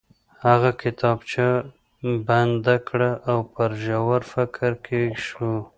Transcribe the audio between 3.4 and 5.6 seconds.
په ژور فکر کې شو